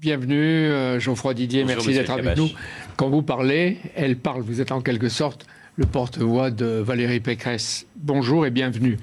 [0.00, 2.50] Bienvenue, euh, Geoffroy Didier, Bonjour, merci d'être avec nous.
[2.96, 5.46] Quand vous parlez, elle parle, vous êtes en quelque sorte
[5.76, 7.86] le porte-voix de Valérie Pécresse.
[7.96, 8.98] Bonjour et bienvenue.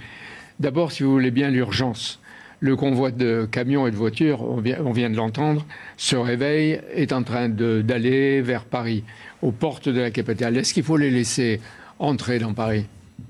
[0.60, 2.20] D'abord, si vous voulez bien, l'urgence.
[2.60, 5.66] Le convoi de camions et de voitures, on vient, on vient de l'entendre,
[5.98, 9.04] se réveille, est en train d'aller vers Paris,
[9.42, 10.56] aux portes de la capitale.
[10.56, 11.60] Est-ce qu'il faut les laisser
[11.98, 12.86] entrer dans Paris?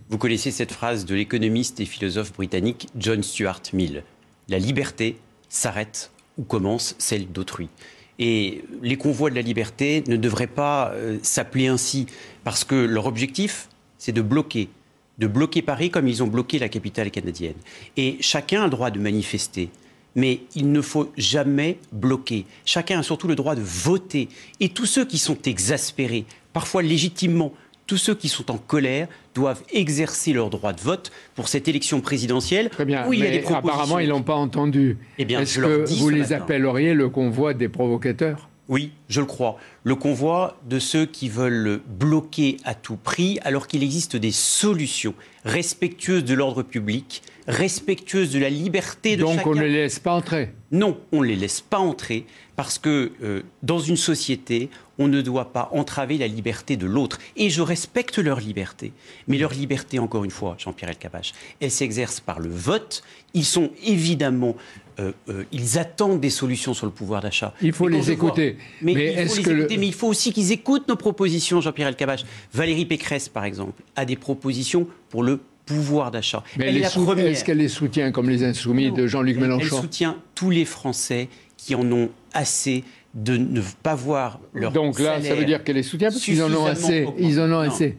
[0.10, 4.04] Vous connaissez cette phrase de l'économiste et philosophe britannique John Stuart Mill.
[4.50, 5.18] La liberté
[5.52, 7.70] s'arrête où commence celle d'autrui.
[8.18, 12.08] Et les convois de la liberté ne devraient pas euh, s'appeler ainsi,
[12.44, 13.68] parce que leur objectif,
[13.98, 14.70] c'est de bloquer,
[15.18, 17.56] de bloquer Paris comme ils ont bloqué la capitale canadienne.
[17.98, 19.70] Et chacun a le droit de manifester.
[20.16, 22.46] Mais il ne faut jamais bloquer.
[22.66, 24.28] Chacun a surtout le droit de voter.
[24.60, 27.54] Et tous ceux qui sont exaspérés, parfois légitimement,
[27.88, 32.00] tous ceux qui sont en colère doivent exercer leur droit de vote pour cette élection
[32.02, 33.70] présidentielle Très bien, où il y a des propositions.
[33.70, 34.98] apparemment, ils l'ont pas entendu.
[35.18, 36.36] Eh Est-ce que vous les matin.
[36.38, 38.48] appelleriez le convoi des provocateurs?
[38.70, 39.58] Oui, je le crois.
[39.84, 45.14] Le convoi de ceux qui veulent bloquer à tout prix alors qu'il existe des solutions
[45.44, 49.50] respectueuses de l'ordre public, respectueuses de la liberté de Donc chacun.
[49.50, 50.54] on ne les laisse pas entrer?
[50.72, 55.22] Non, on ne les laisse pas entrer parce que euh, dans une société, on ne
[55.22, 57.18] doit pas entraver la liberté de l'autre.
[57.36, 58.94] Et je respecte leur liberté.
[59.28, 63.04] Mais leur liberté, encore une fois, Jean-Pierre Elkabach, elle s'exerce par le vote.
[63.34, 64.56] Ils sont évidemment,
[65.00, 67.54] euh, euh, ils attendent des solutions sur le pouvoir d'achat.
[67.62, 68.58] Il faut Mais les vois- écouter.
[68.82, 70.88] mais, Mais il faut est-ce les que le- écouter, mais il faut aussi qu'ils écoutent
[70.88, 72.26] nos propositions, Jean-Pierre Elkabach.
[72.54, 76.44] Valérie Pécresse, par exemple, a des propositions pour le pouvoir d'achat.
[76.58, 77.28] Mais Elle elle est les la sou- première.
[77.28, 78.94] Est-ce qu'elle les soutient comme les insoumis Non.
[78.96, 79.82] de Jean-Luc Elle- Elle Mélenchon?
[79.82, 81.30] soutient tous les Français
[81.66, 85.76] qui en ont assez de ne pas voir leur Donc là, ça veut dire qu'elle
[85.76, 87.08] les soutient parce qu'ils en ont assez.
[87.20, 87.98] Ils en ont assez.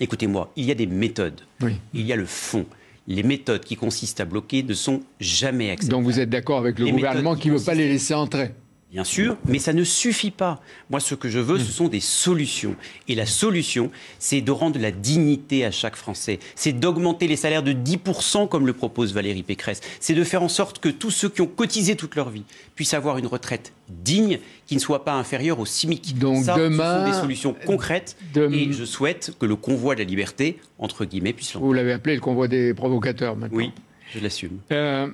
[0.00, 1.74] Écoutez-moi, il y a des méthodes, Oui.
[1.94, 2.66] il y a le fond.
[3.08, 6.02] Les méthodes qui consistent à bloquer ne sont jamais acceptables.
[6.02, 8.52] Donc vous êtes d'accord avec le Les gouvernement qui ne veut pas les laisser entrer
[8.92, 10.60] Bien sûr, mais ça ne suffit pas.
[10.90, 11.60] Moi, ce que je veux, Hmm.
[11.64, 12.76] ce sont des solutions.
[13.08, 16.38] Et la solution, c'est de rendre la dignité à chaque Français.
[16.56, 19.80] C'est d'augmenter les salaires de 10%, comme le propose Valérie Pécresse.
[19.98, 22.44] C'est de faire en sorte que tous ceux qui ont cotisé toute leur vie
[22.74, 26.18] puissent avoir une retraite digne, qui ne soit pas inférieure au SMIC.
[26.18, 28.16] Donc Ça, demain- ce sont des solutions concrètes.
[28.34, 31.68] Dem- Et je souhaite que le convoi de la liberté, entre guillemets, puisse l'entendre.
[31.68, 33.56] Vous l'avez appelé le convoi des provocateurs maintenant.
[33.56, 33.70] Oui,
[34.14, 34.58] je l'assume.
[34.70, 35.08] Euh,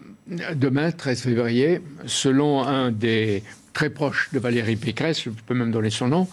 [0.57, 3.43] demain, 13 février, selon un des
[3.79, 6.27] très proches de Valérie Pécresse, je peux même donner son nom,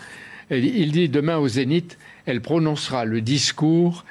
[0.50, 4.04] il dit demain au Zénith, elle prononcera le discours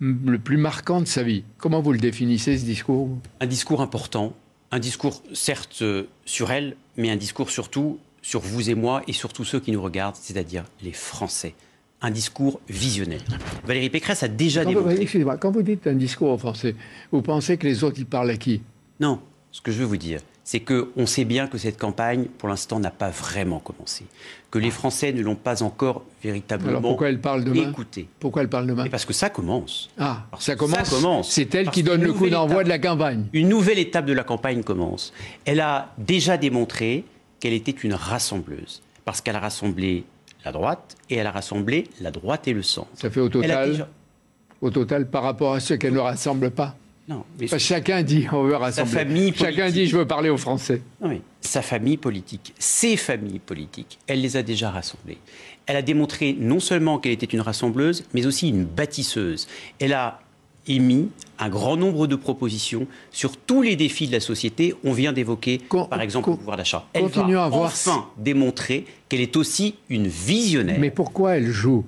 [0.00, 1.44] le plus marquant de sa vie.
[1.58, 3.08] Comment vous le définissez, ce discours
[3.38, 4.34] un discours important,
[4.72, 9.12] un discours certes euh, sur elle, mais un discours surtout sur vous et moi et
[9.12, 11.54] sur tous ceux qui nous regardent, c'est-à-dire les Français.
[12.02, 13.22] Un discours visionnaire.
[13.64, 15.00] Valérie Pécresse a déjà démontré.
[15.00, 16.74] excusez-moi, quand vous dites un discours offensé,
[17.12, 18.62] vous pensez que les autres, ils parlent à qui?
[18.98, 19.20] Non,
[19.52, 22.80] ce que je veux vous dire, c'est qu'on sait bien que cette campagne, pour l'instant,
[22.80, 24.04] n'a pas vraiment commencé.
[24.50, 28.08] Que les Français ne l'ont pas encore véritablement Alors pourquoi elle parle demain écouté.
[28.18, 29.90] Pourquoi elle parle demain Et parce que ça commence.
[29.98, 30.88] Ah, Parce ça commence.
[30.88, 31.30] ça commence.
[31.30, 33.26] C'est elle Parce qui donne le coup d'envoi de la campagne.
[33.32, 35.12] Une nouvelle étape de la campagne commence.
[35.44, 37.04] Elle a déjà démontré
[37.38, 40.04] qu'elle était une rassembleuse, parce qu'elle a rassemblé
[40.44, 42.88] la droite et elle a rassemblé la droite et le centre.
[42.94, 43.88] Ça fait au total, déjà-
[44.62, 46.74] au total par rapport à ceux qu'elle ne rassemble pas.
[47.10, 48.92] Non, mais Parce que chacun dit on veut rassembler.
[48.92, 50.80] famille chacun dit je veux parler aux Français.
[51.40, 55.18] Sa famille politique, ses familles politiques, elle les a déjà rassemblées.
[55.66, 59.48] Elle a démontré non seulement qu'elle était une rassembleuse, mais aussi une bâtisseuse.
[59.80, 60.20] Elle a
[60.68, 61.08] émis
[61.40, 64.74] un grand nombre de propositions sur tous les défis de la société.
[64.84, 66.86] On vient d'évoquer, par exemple, le pouvoir d'achat.
[66.92, 70.78] Elle va à voir enfin démontrer qu'elle est aussi une visionnaire.
[70.78, 71.84] Mais pourquoi elle joue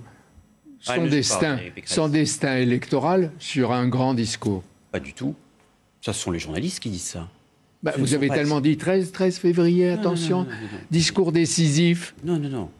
[0.80, 4.64] son destin, son destin électoral sur un grand discours?
[4.92, 5.34] Pas du tout.
[6.00, 7.28] Ça, ce sont les journalistes qui disent ça.
[7.82, 12.14] Bah, Vous avez tellement dit 13, 13 février, non, attention, non, non, discours décisif.
[12.24, 12.70] Non, non, non.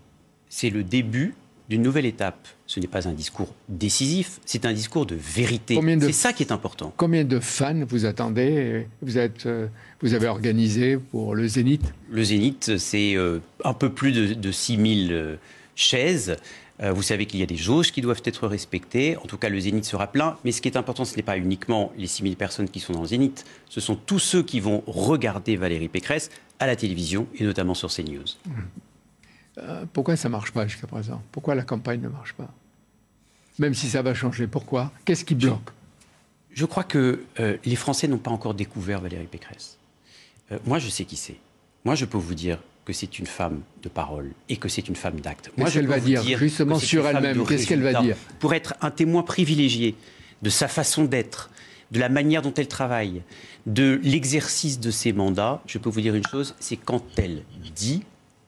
[0.48, 1.34] C'est le début
[1.68, 2.46] d'une nouvelle étape.
[2.66, 5.74] Ce n'est pas un discours décisif, c'est un discours de vérité.
[5.76, 6.92] De- C'est ça qui est important.
[6.96, 8.86] Combien de fans vous attendez?
[9.02, 9.66] Vous, êtes, euh,
[10.02, 11.92] vous avez organisé pour le Zénith?
[12.10, 15.36] Le Zénith, c'est euh, un peu plus de, de 6000 euh,
[15.74, 16.36] chaises.
[16.82, 19.16] Euh, vous savez qu'il y a des jauges qui doivent être respectées.
[19.18, 20.36] En tout cas, le Zénith sera plein.
[20.44, 23.02] Mais ce qui est important, ce n'est pas uniquement les 6000 personnes qui sont dans
[23.02, 23.44] le Zénith.
[23.68, 27.88] Ce sont tous ceux qui vont regarder Valérie Pécresse à la télévision et notamment sur
[27.88, 28.24] CNews.
[29.58, 31.22] Euh, Pourquoi ça ne marche pas jusqu'à présent?
[31.30, 32.48] Pourquoi la campagne ne marche pas?
[33.58, 34.90] Même si ça va changer, pourquoi?
[35.04, 35.70] Qu'est-ce qui bloque?
[36.52, 39.78] Je crois que euh, les Français n'ont pas encore découvert Valérie Pécresse.
[40.50, 41.36] Euh, moi, je sais qui c'est.
[41.84, 44.96] Moi, je peux vous dire que c'est une femme de parole et que c'est une
[44.96, 45.50] femme d'acte.
[45.56, 48.16] Moi, je qu'elle peux va vous dire, que justement, sur elle-même Qu'est-ce qu'elle va dire
[48.38, 49.94] Pour être un témoin privilégié
[50.42, 51.50] de sa façon d'être,
[51.92, 53.22] de la manière dont elle travaille,
[53.66, 57.44] de l'exercice de ses mandats, je peux vous dire une chose, c'est quand elle
[57.74, 58.02] dit,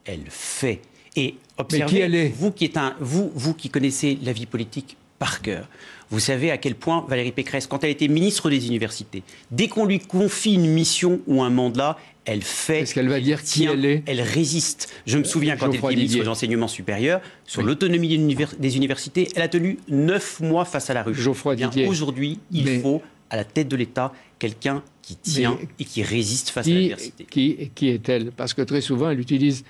[0.05, 0.81] elle fait.
[1.15, 4.47] Et observez, qui elle est vous qui êtes un, vous, vous qui connaissez la vie
[4.47, 5.69] politique par cœur,
[6.11, 9.87] vous savez à quel point Valérie Pécresse, quand elle était ministre des universités, dès qu'on
[9.87, 11.97] lui confie une mission ou un mandat,
[12.27, 12.81] elle fait.
[12.81, 14.93] Est-ce qu'elle va dire qui tient, elle est Elle résiste.
[15.07, 17.67] Je me souviens quand elle était ministre de l'enseignement supérieur, sur Oui.
[17.69, 21.15] l'autonomie des, univers- des universités, elle a tenu neuf mois face à la rue.
[21.15, 21.87] Geoffroy Eh bien, Didier.
[21.89, 26.03] Aujourd'hui, il Mais- faut à la tête de l'État quelqu'un qui tient Mais- et qui
[26.03, 27.27] résiste face à qui, l'adversité.
[27.31, 28.31] qui, qui est-elle?
[28.33, 29.65] Parce que très souvent, elle utilise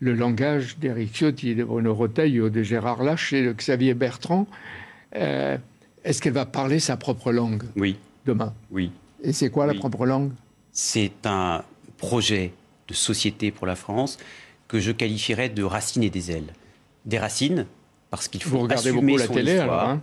[0.00, 4.46] le langage d'Éric Ciotti, de Bruno Retailleau, de Gérard Larcher, de Xavier Bertrand.
[5.16, 5.56] Euh,
[6.04, 7.96] Est-ce qu'elle va parler sa propre langue Oui,
[8.26, 8.52] demain?
[8.70, 8.90] Oui.
[9.22, 10.32] Et c'est quoi la propre langue?
[10.72, 11.62] C'est un
[11.96, 12.52] projet
[12.88, 14.18] de société pour la France
[14.68, 16.52] que je qualifierais de racines et des ailes.
[17.06, 17.66] Des racines,
[18.10, 20.00] parce qu'il Vous faut regardez assumer beaucoup la son télé, histoire, alors, hein?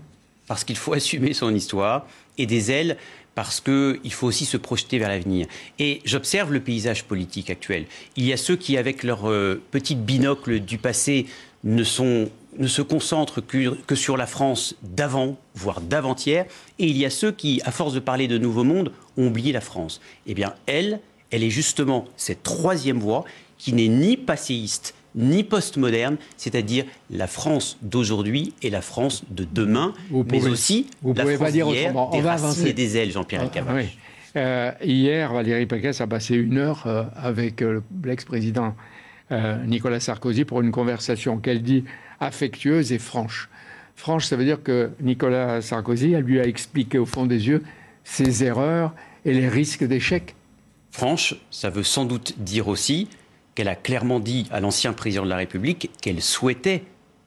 [0.48, 2.98] Parce qu'il faut assumer son histoire, et des ailes
[3.36, 5.48] parce qu'il faut aussi se projeter vers l'avenir.
[5.80, 7.86] Et j'observe le paysage politique actuel.
[8.18, 11.28] Il y a ceux qui, avec leur euh, petite binocle du passé,
[11.64, 16.46] ne se concentrent que, que sur la France d'avant, voire d'avant-hier,
[16.80, 19.52] et il y a ceux qui, à force de parler de nouveau monde, ont oublié
[19.52, 20.02] la France.
[20.26, 21.00] Eh bien, elle,
[21.30, 23.26] elle est justement cette troisième voie
[23.58, 29.94] qui n'est ni passéiste, ni postmoderne, c'est-à-dire la France d'aujourd'hui et la France de demain,
[30.10, 32.10] Vous mais pouvez- aussi vous la pouvez France pas dire d'hier, autrement.
[32.14, 32.68] On des va racines avancer.
[32.70, 33.86] et des ailes, Jean-Pierre Ah, oui.
[34.38, 38.76] Euh, hier, Valérie Pécresse a passé une heure euh, avec euh, l'ex-président
[39.66, 41.86] Nicolas Sarkozy pour une conversation qu'elle dit
[42.20, 43.50] affectueuse et franche.
[43.96, 47.64] Franche, ça veut dire que Nicolas Sarkozy elle lui a expliqué au fond des yeux
[48.04, 48.94] ses erreurs
[49.24, 50.36] et les risques d'échec.
[50.92, 53.08] Franche, ça veut sans doute dire aussi
[53.56, 56.84] qu'elle a clairement dit à l'ancien président de la République qu'elle souhaitait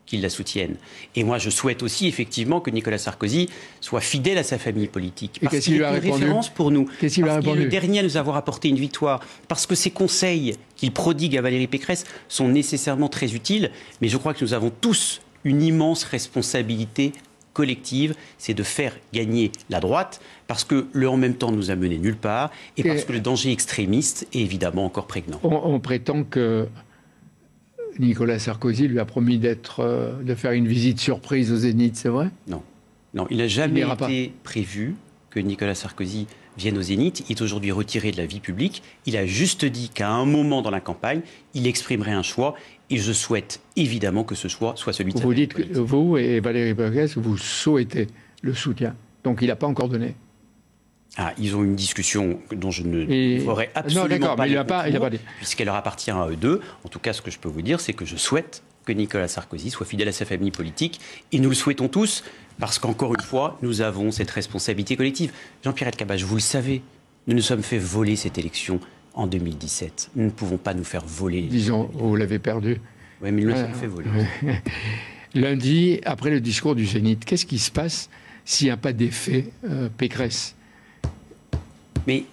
[0.06, 0.76] qu'il la soutienne.
[1.14, 3.48] Et moi, je souhaite aussi effectivement que Nicolas Sarkozy
[3.80, 5.40] soit fidèle à sa famille politique.
[5.42, 6.88] Parce qu'il a est une référence pour nous.
[7.00, 9.20] Qu'est-ce qu'il a est le dernier à nous avoir apporté une victoire.
[9.48, 13.70] Parce que ces conseils qu'il prodigue à Valérie Pécresse sont nécessairement très utiles.
[14.00, 17.12] Mais je crois que nous avons tous une immense responsabilité
[17.54, 21.76] collective, c'est de faire gagner la droite, parce que le en même temps nous a
[21.76, 25.40] mené nulle part, et Et- parce que le danger extrémiste est évidemment encore prégnant.
[25.42, 26.68] On, on prétend que
[27.98, 32.08] Nicolas Sarkozy lui a promis d'être, euh, de faire une visite surprise au Zénith, c'est
[32.08, 32.28] vrai?
[32.48, 32.62] Non,
[33.14, 34.10] non, il n'a jamais pas.
[34.10, 34.96] été prévu
[35.34, 36.26] que Nicolas Sarkozy
[36.56, 37.24] vienne au Zénith.
[37.28, 38.82] Il est aujourd'hui retiré de la vie publique.
[39.04, 41.22] Il a juste dit qu'à un moment dans la campagne,
[41.54, 42.54] il exprimerait un choix.
[42.90, 46.38] Et je souhaite évidemment que ce choix soit celui de Vous dites que vous et
[46.40, 48.06] Valérie Pécresse, vous souhaitez
[48.42, 48.94] le soutien.
[49.24, 50.14] Donc il n'a pas encore donné.
[51.16, 54.48] Ah, ils ont une discussion dont je ne Et- ferai Non, absolument d'accord, pas mais
[54.48, 55.20] il les a pas- pas dit.
[55.38, 56.60] puisqu'elle leur appartient à eux deux.
[56.84, 59.28] En tout cas, ce que je peux vous dire, c'est que je souhaite que Nicolas
[59.28, 61.00] Sarkozy soit fidèle à sa famille politique,
[61.32, 62.22] et nous le souhaitons tous,
[62.58, 65.32] parce qu'encore une fois, nous avons cette responsabilité collective.
[65.64, 66.82] Jean-Pierre Elkabbach, vous le savez,
[67.26, 68.78] nous nous sommes fait voler cette élection
[69.14, 70.10] en 2017.
[70.16, 71.42] Nous ne pouvons pas nous faire voler.
[71.42, 72.80] Disons, vous l'avez perdu.
[73.22, 74.08] Oui, mais nous nous sommes fait voler.
[75.34, 78.08] Lundi, après le discours du Zénith, qu'est-ce qui se passe
[78.44, 80.54] s'il n'y a pas d'effet euh, Pécresse?
[82.06, 82.24] Mais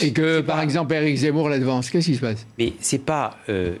[0.00, 2.46] Et que, par pas- exemple, Éric Zemmour la devance, qu'est-ce qui se passe?
[2.58, 3.76] Mais c'est pas euh,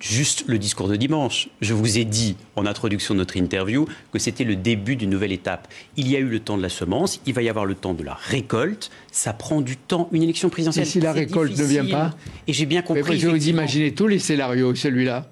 [0.00, 1.48] juste le discours de dimanche.
[1.60, 5.32] Je vous ai dit en introduction de notre interview que c'était le début d'une nouvelle
[5.32, 5.68] étape.
[5.96, 7.94] Il y a eu le temps de la semence, il va y avoir le temps
[7.94, 8.90] de la récolte.
[9.12, 10.08] Ça prend du temps.
[10.12, 10.86] Une élection présidentielle.
[10.86, 12.14] Et si la récolte ne vient pas
[12.46, 13.02] Et j'ai bien Mais compris.
[13.18, 13.60] Vous effectivement.
[13.62, 15.28] imaginez tous les scénarios, celui-là.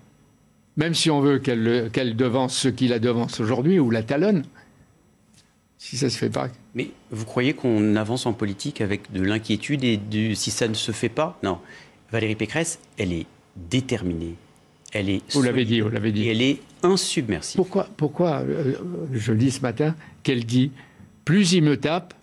[0.77, 4.03] Même si on veut qu'elle le- qu'elle devance ceux qui la devancent aujourd'hui ou la
[4.03, 4.45] talonnent,
[5.79, 6.49] si ça se fait pas.
[6.75, 10.75] Mais vous croyez qu'on avance en politique avec de l'inquiétude et du si ça ne
[10.75, 11.39] se fait pas?
[11.43, 11.59] Non.
[12.13, 14.35] Valérie Pécresse, elle est déterminée.
[14.97, 15.33] Elle est.
[15.33, 16.25] Vous l'avez dit, vous l'avez dit.
[16.27, 17.57] Et elle est insubmersible.
[17.63, 18.75] Pourquoi, pourquoi euh,
[19.13, 20.71] je dis ce matin qu'elle dit
[21.25, 22.15] plus il me tape,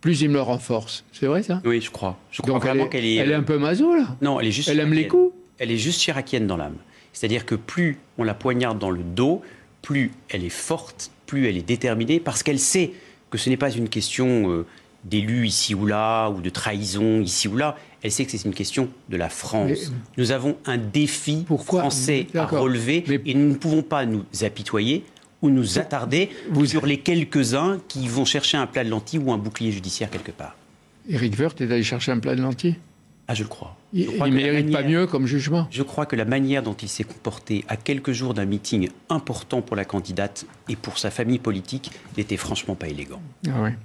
[0.00, 1.60] plus il me renforce C'est vrai ça?
[1.64, 2.18] Oui, je crois.
[2.30, 3.16] Je crois Donc vraiment est, qu'elle est.
[3.16, 4.16] elle est un peu maso là?
[4.22, 4.68] Non, elle est juste.
[4.68, 6.76] Elle aime les coups Elle est juste chiracienne dans l'âme.
[7.12, 9.42] C'est-à-dire que plus on la poignarde dans le dos,
[9.82, 12.92] plus elle est forte, plus elle est déterminée, parce qu'elle sait
[13.30, 14.66] que ce n'est pas une question euh,
[15.04, 17.76] d'élu ici ou là, ou de trahison ici ou là.
[18.02, 19.70] Elle sait que c'est une question de la France.
[19.70, 21.80] Mais- Nous avons un défi Pourquoi?
[21.80, 25.04] français à relever, Mais- et nous ne pouvons pas nous apitoyer
[25.42, 29.32] ou nous attarder Vous- sur les quelques-uns qui vont chercher un plat de lentilles ou
[29.32, 30.56] un bouclier judiciaire quelque part.
[31.08, 32.76] Éric Woerth est allé chercher un plat de lentilles?
[33.28, 33.76] Ah, je le crois.
[33.92, 35.66] Il Je crois ne mérite pas mieux comme jugement.
[35.70, 39.62] Je crois que la manière dont il s'est comporté à quelques jours d'un meeting important
[39.62, 43.20] pour la candidate et pour sa famille politique n'était franchement pas élégant.
[43.48, 43.76] Ah ouais.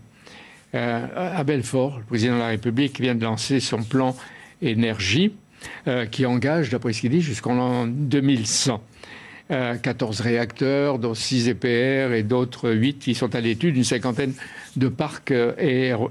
[0.73, 4.15] Euh, à Belfort, le président de la République vient de lancer son plan
[4.61, 5.33] énergie
[5.87, 8.81] euh, qui engage, d'après ce qu'il dit, jusqu'en l'an 2100.
[9.83, 14.33] 14 réacteurs, dont 6 EPR et d'autres 8 qui sont à l'étude, une cinquantaine
[14.77, 15.33] de parcs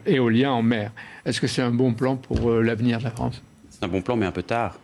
[0.05, 0.93] éoliens en mer.
[1.25, 3.43] Est-ce que c'est un bon plan pour l'avenir de la France?
[3.71, 4.79] C'est un bon plan, mais un peu tard.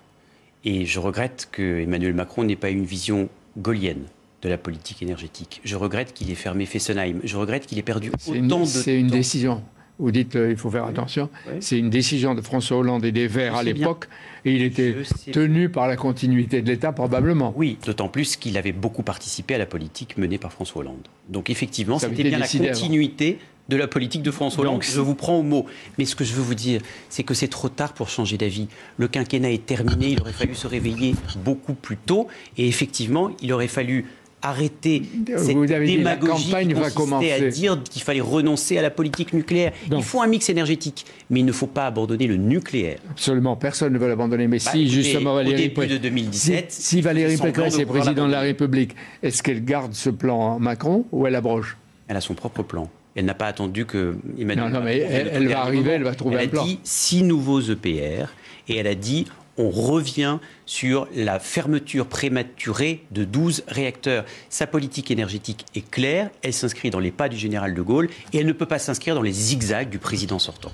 [0.65, 3.29] Et je regrette que Emmanuel Macron n'ait pas une vision
[3.59, 4.07] gaulienne
[4.47, 5.61] de la politique énergétique.
[5.65, 7.21] Je regrette qu'il ait fermé Fessenheim.
[7.25, 9.63] Je regrette qu'il ait perdu autant de C'est une décision.
[9.99, 11.31] Vous dites euh, il faut faire attention.
[11.61, 14.09] C'est une décision de François Hollande et des Verts à l'époque,
[14.45, 14.95] et il était
[15.33, 17.55] tenu par la continuité de l'État probablement.
[17.57, 21.09] Oui, d'autant plus qu'il avait beaucoup participé à la politique menée par François Hollande.
[21.31, 23.39] Donc effectivement, c'était bien la continuité
[23.69, 24.83] de la politique de François Hollande.
[24.83, 25.67] je vous prends au mot.
[25.99, 28.69] Mais ce que je veux vous dire, c'est que c'est trop tard pour changer d'avis.
[28.97, 32.29] Le quinquennat est terminé, il aurait fallu se réveiller beaucoup plus tôt.
[32.57, 34.07] Et effectivement, il aurait fallu
[34.49, 35.03] arrêter
[35.37, 37.33] cette démagogie qui va commencer.
[37.33, 39.73] à dire qu'il fallait renoncer à la politique nucléaire.
[39.91, 42.99] Il faut un mix énergétique, mais il ne faut pas abandonner le nucléaire.
[43.11, 44.47] Absolument, personne ne veut l'abandonner.
[44.47, 48.41] Mais bah, si justement Valérie, début de 2017, si, Valérie Pécresse est président de la
[48.41, 51.77] République, est-ce qu'elle garde ce plan Macron ou elle abroge?
[52.09, 52.89] Elle a son propre plan.
[53.15, 54.67] Elle n'a pas attendu que Emmanuel.
[54.67, 56.63] Non, non, mais elle, va arriver, elle va trouver un plan.
[56.63, 58.27] Elle a dit six nouveaux EPR
[58.69, 59.27] et elle a dit
[59.59, 64.25] on revient sur la fermeture prématurée de 12 réacteurs.
[64.49, 68.39] Sa politique énergétique est claire, elle s'inscrit dans les pas du général de Gaulle et
[68.39, 70.73] elle ne peut pas s'inscrire dans les zigzags du président sortant.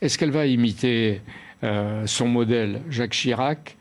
[0.00, 1.20] Est-ce qu'elle va imiter
[1.62, 3.76] euh, son modèle Jacques Chirac?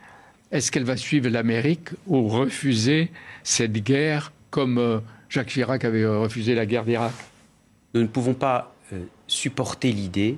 [0.51, 3.09] Est-ce qu'elle va suivre l'Amérique ou refuser
[3.43, 7.13] cette guerre comme euh, Jacques Chirac avait euh, refusé la guerre d'Irak?
[7.93, 8.73] Nous ne pouvons pas
[9.27, 10.37] supporter l'idée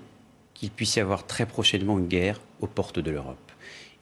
[0.54, 3.43] qu'il puisse y avoir très prochainement une guerre aux portes de l'Europe.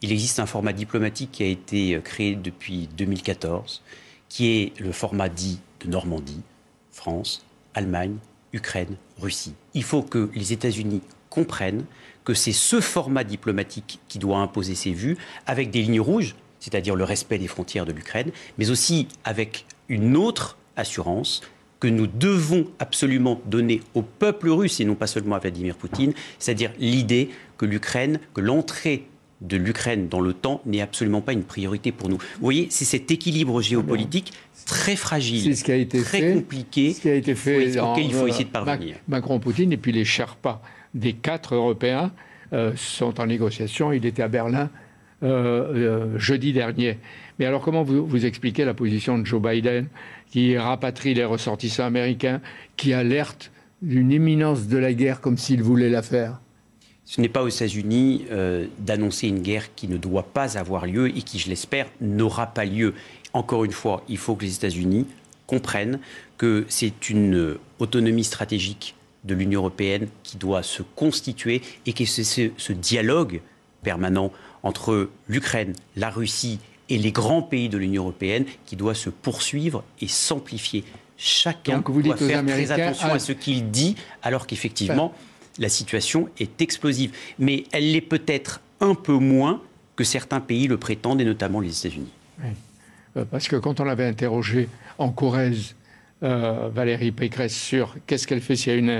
[0.02, 3.82] Il existe un format diplomatique qui a été euh, créé depuis 2014,
[4.28, 6.42] qui est le format dit de Normandie,
[6.90, 8.16] France, Allemagne,
[8.52, 9.54] Ukraine, Russie.
[9.74, 11.84] Il faut que les États-Unis comprennent
[12.24, 15.16] que c'est ce format diplomatique qui doit imposer ses vues,
[15.46, 20.16] avec des lignes rouges, c'est-à-dire le respect des frontières de l'Ukraine, mais aussi avec une
[20.16, 21.42] autre assurance
[21.80, 26.12] que nous devons absolument donner au peuple russe, et non pas seulement à Vladimir Poutine,
[26.38, 29.06] c'est-à-dire l'idée que l'Ukraine, que l'entrée
[29.42, 32.16] de l'Ukraine dans l'OTAN n'est absolument pas une priorité pour nous.
[32.16, 34.32] Vous voyez, c'est cet équilibre géopolitique
[34.64, 38.14] très fragile, ce qui a été très compliqué, ce qui a été fait auquel il
[38.14, 38.96] faut essayer de parvenir.
[39.08, 40.62] Macron-Poutine et puis les Sherpas
[40.94, 42.12] des quatre Européens
[42.52, 43.92] euh, sont en négociation.
[43.92, 44.70] Il était à Berlin
[45.22, 46.98] euh, euh, jeudi dernier.
[47.38, 49.86] Mais alors comment vous, vous expliquez la position de Joe Biden
[50.30, 52.40] qui rapatrie les ressortissants américains,
[52.76, 56.40] qui alerte d'une imminence de la guerre comme s'il voulait la faire?
[57.12, 61.14] Ce n'est pas aux États-Unis euh, d'annoncer une guerre qui ne doit pas avoir lieu
[61.14, 62.94] et qui, je l'espère, n'aura pas lieu.
[63.34, 65.06] Encore une fois, il faut que les États-Unis
[65.46, 65.98] comprennent
[66.38, 72.24] que c'est une autonomie stratégique de l'Union européenne qui doit se constituer et que c'est
[72.24, 73.42] ce, dialogue
[73.82, 79.10] permanent entre l'Ukraine, la Russie et les grands pays de l'Union européenne qui doit se
[79.10, 80.82] poursuivre et s'amplifier.
[81.18, 85.12] Chacun doit faire très attention à ce qu'il dit, alors qu'effectivement
[85.58, 87.12] la situation est explosive.
[87.38, 89.60] Mais elle l'est peut-être un peu moins
[89.96, 92.12] que certains pays le prétendent, et notamment les États-Unis.
[93.16, 94.68] Euh, parce que quand on l'avait interrogé
[94.98, 95.74] en Corrèze,
[96.22, 98.90] euh, Valérie Pécresse, sur qu'est-ce qu'elle fait s'il y a une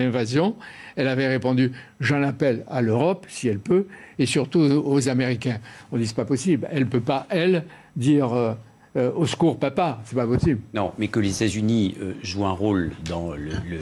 [0.00, 0.56] invasion,
[0.96, 3.86] elle avait répondu J'en appelle à l'Europe, si elle peut,
[4.18, 5.58] et surtout aux Américains.
[5.92, 6.68] On dit C'est pas possible.
[6.72, 7.64] Elle ne peut pas, elle,
[7.96, 8.32] dire.
[8.32, 8.54] Euh,
[8.94, 10.60] au secours, papa, c'est pas possible.
[10.74, 13.78] Non, mais que les États-Unis jouent un rôle dans le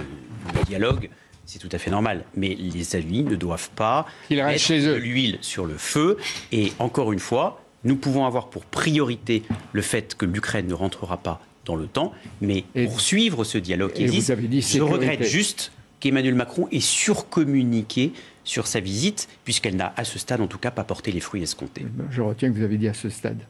[0.68, 1.10] dialogue,
[1.50, 2.24] c'est tout à fait normal.
[2.36, 6.16] Mais les États-Unis ne doivent pas mettre de l'huile sur le feu.
[6.52, 9.42] Et encore une fois, nous pouvons avoir pour priorité
[9.72, 14.04] le fait que l'Ukraine ne rentrera pas dans le temps, mais poursuivre ce dialogue qui
[14.04, 14.32] existe.
[14.76, 18.12] je regrette juste qu'Emmanuel Macron ait surcommuniqué
[18.44, 21.42] sur sa visite, puisqu'elle n'a à ce stade en tout cas pas porté les fruits
[21.42, 21.82] escomptés.
[21.84, 23.40] Eh ben, je retiens que vous avez dit à ce stade.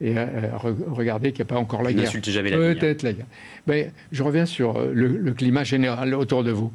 [0.00, 0.26] Et euh,
[0.88, 2.04] regardez qu'il n'y a pas encore la guerre.
[2.04, 2.78] N'insulte jamais la guerre.
[2.78, 3.26] Peut-être la guerre.
[3.66, 6.72] Mais je reviens sur euh, le, climat général autour de vous.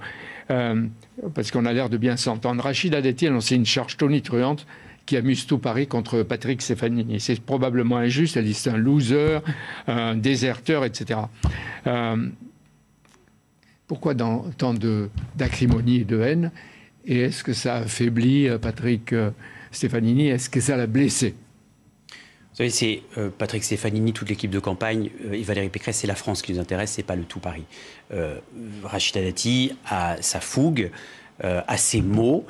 [0.51, 0.85] Euh,
[1.33, 2.63] parce qu'on a l'air de bien s'entendre.
[2.63, 4.67] Rachida Dati a lancé une charge tonitruante
[5.05, 7.19] qui amuse tout Paris contre Patrick Stefanini.
[7.19, 8.37] C'est probablement injuste.
[8.37, 9.39] Elle dit c'est un loser,
[9.87, 11.21] un déserteur, etc.
[11.87, 12.29] Euh,
[13.87, 14.73] pourquoi dans, tant
[15.35, 16.51] d'acrimonie et de haine
[17.05, 19.13] Et est-ce que ça affaiblit euh, Patrick
[19.71, 21.35] Stefanini Est-ce que ça l'a blessé?
[22.55, 26.07] Vous savez, c'est euh, Patrick Stefanini, toute l'équipe de campagne, euh, et Valérie Pécresse, c'est
[26.07, 27.65] la France qui nous intéresse, c'est pas le tout Paris.
[28.13, 28.39] Euh,
[28.81, 30.89] Rachida Dati a sa fougue,
[31.43, 32.45] a ses mots,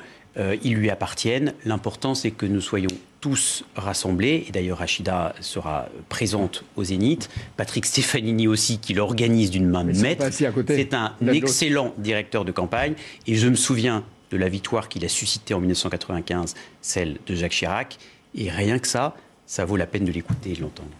[0.62, 1.54] ils lui appartiennent.
[1.64, 7.84] L'important, c'est que nous soyons tous rassemblés, et d'ailleurs Rachida sera présente au Zénith, Patrick
[7.84, 10.24] Stefanini aussi, qui l'organise d'une main de maître.
[10.30, 12.94] C'est un excellent directeur de campagne,
[13.26, 17.50] et je me souviens de la victoire qu'il a suscitée en 1995, celle de Jacques
[17.50, 17.98] Chirac,
[18.36, 20.90] et rien que ça, ça vaut la peine de l'écouter et de l'entendre.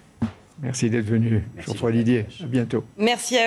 [0.62, 2.24] Merci d'être venu, Geoffroy Didier.
[2.42, 2.84] À bientôt.
[2.96, 3.44] Merci à